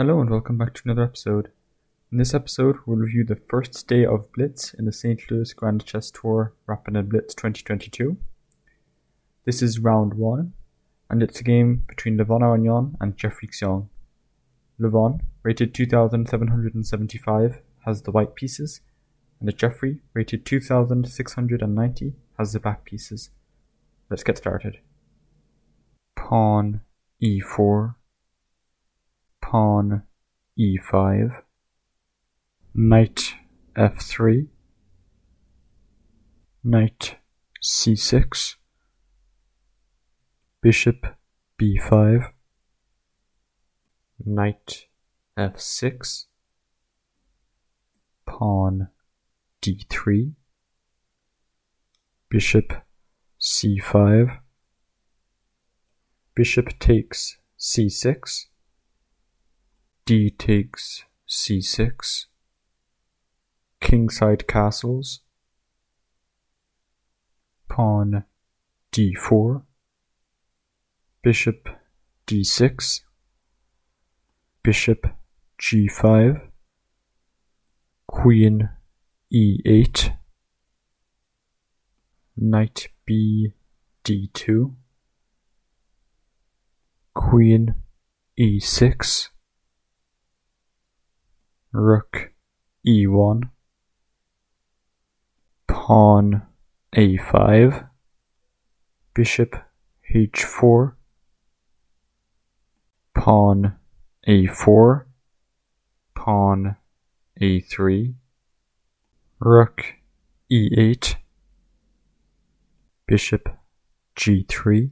[0.00, 1.50] Hello and welcome back to another episode.
[2.10, 5.30] In this episode, we'll review the first day of Blitz in the St.
[5.30, 8.16] Louis Grand Chess Tour Rapid and Blitz 2022.
[9.44, 10.54] This is round 1,
[11.10, 13.88] and it's a game between Levon Aronian and Jeffery Xiong.
[14.80, 18.80] Levon, rated 2775, has the white pieces,
[19.38, 23.28] and Jeffery, rated 2690, has the black pieces.
[24.08, 24.78] Let's get started.
[26.16, 26.80] Pawn
[27.22, 27.96] e4
[29.50, 30.02] pawn
[30.56, 31.42] e5,
[32.72, 33.34] knight
[33.76, 34.46] f3,
[36.62, 37.16] knight
[37.60, 38.54] c6,
[40.62, 41.04] bishop
[41.60, 42.30] b5,
[44.24, 44.86] knight
[45.36, 46.26] f6,
[48.24, 48.86] pawn
[49.60, 50.32] d3,
[52.28, 52.72] bishop
[53.40, 54.38] c5,
[56.36, 58.44] bishop takes c6,
[60.06, 62.26] d takes c6,
[63.80, 65.20] kingside castles,
[67.68, 68.24] pawn
[68.92, 69.62] d4,
[71.22, 71.68] bishop
[72.26, 73.00] d6,
[74.62, 75.06] bishop
[75.60, 76.48] g5,
[78.06, 78.68] queen
[79.32, 80.16] e8,
[82.36, 83.52] knight b
[84.04, 84.74] d2,
[87.14, 87.74] queen
[88.38, 89.28] e6,
[91.72, 92.32] rook
[92.86, 93.50] e1,
[95.68, 96.42] pawn
[96.96, 97.88] a5,
[99.14, 99.54] bishop
[100.12, 100.94] h4,
[103.14, 103.76] pawn
[104.26, 105.04] a4,
[106.14, 106.76] pawn
[107.40, 108.14] a3,
[109.38, 109.84] rook
[110.50, 111.14] e8,
[113.06, 113.48] bishop
[114.16, 114.90] g3,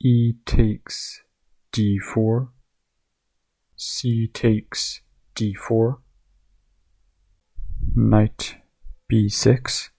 [0.00, 1.22] e takes
[1.72, 2.48] d4,
[3.86, 5.02] c takes
[5.36, 5.98] d4,
[7.94, 8.56] knight
[9.12, 9.90] b6,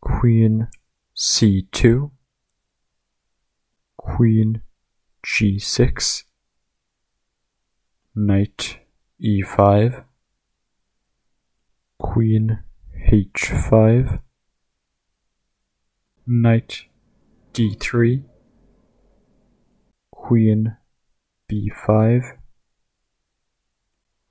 [0.00, 0.68] queen
[1.14, 2.10] c2,
[3.98, 4.62] queen
[5.26, 6.24] g6,
[8.14, 8.78] knight
[9.22, 10.04] e5,
[11.98, 12.58] queen
[13.10, 14.20] h5,
[16.26, 16.86] knight
[17.52, 18.24] d3,
[20.10, 20.76] queen
[21.52, 22.38] b5,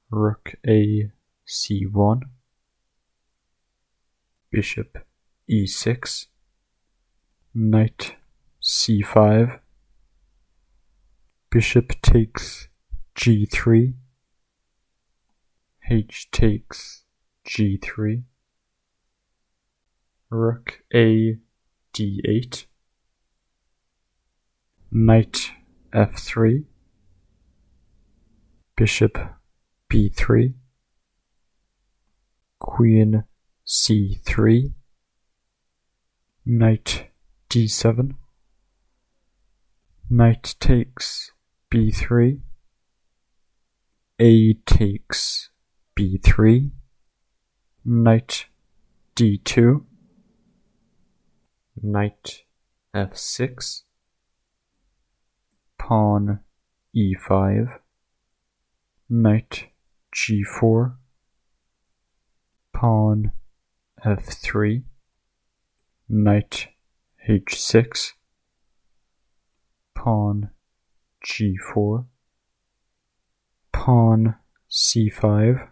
[0.09, 1.11] rook a
[1.47, 2.21] c1,
[4.49, 4.97] bishop
[5.47, 6.25] e6,
[7.53, 8.15] knight
[8.59, 9.59] c5,
[11.51, 12.69] bishop takes
[13.15, 13.93] g3,
[15.91, 17.03] h takes
[17.47, 18.23] g3,
[20.31, 21.37] rook a
[21.93, 22.65] d8,
[24.91, 25.51] knight
[25.93, 26.65] f3,
[28.81, 29.15] bishop
[29.93, 30.55] b3,
[32.57, 33.25] queen
[33.63, 34.73] c3,
[36.47, 37.11] knight
[37.47, 38.15] d7,
[40.09, 41.29] knight takes
[41.71, 42.39] b3,
[44.19, 45.51] a takes
[45.95, 46.71] b3,
[47.85, 48.45] knight
[49.15, 49.83] d2,
[51.83, 52.45] knight
[52.95, 53.83] f6,
[55.77, 56.39] pawn
[56.97, 57.77] e5,
[59.13, 59.67] knight
[60.15, 60.95] g4,
[62.73, 63.33] pawn
[64.05, 64.83] f3,
[66.07, 66.69] knight
[67.27, 68.11] h6,
[69.93, 70.49] pawn
[71.27, 72.05] g4,
[73.73, 74.35] pawn
[74.69, 75.67] c5,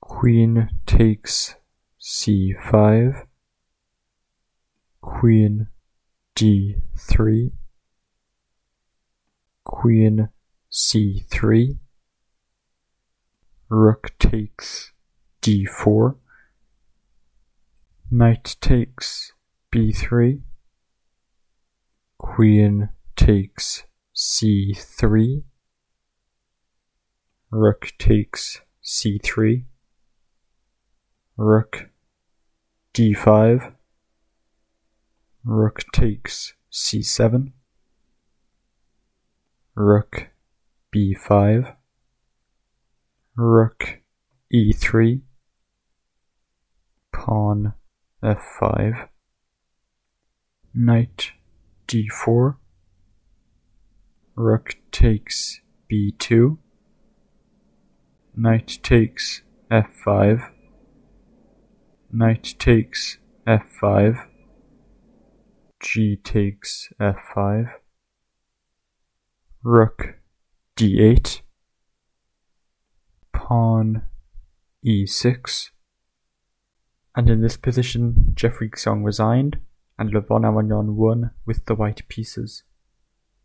[0.00, 1.56] queen takes
[2.00, 3.26] c5,
[5.02, 5.68] queen
[6.34, 7.52] d3,
[9.62, 10.28] queen
[10.72, 11.78] c3,
[13.70, 14.92] rook takes
[15.42, 16.16] d4,
[18.10, 19.32] knight takes
[19.70, 20.40] b3,
[22.16, 23.84] queen takes
[24.16, 25.42] c3,
[27.50, 29.64] rook takes c3,
[31.36, 31.90] rook
[32.94, 33.74] d5,
[35.44, 37.52] rook takes c7,
[39.74, 40.28] rook
[40.94, 41.74] b5,
[43.40, 44.00] rook
[44.52, 45.20] e3,
[47.12, 47.72] pawn
[48.20, 49.08] f5,
[50.74, 51.30] knight
[51.86, 52.56] d4,
[54.34, 56.58] rook takes b2,
[58.36, 60.50] knight takes f5,
[62.10, 64.26] knight takes f5,
[65.78, 67.68] g takes f5,
[69.62, 70.16] rook
[70.76, 71.42] d8,
[73.48, 74.02] pawn
[74.84, 75.70] e6,
[77.16, 79.58] and in this position Jeffery Xiong resigned
[79.98, 82.62] and Levon Aronian won with the white pieces.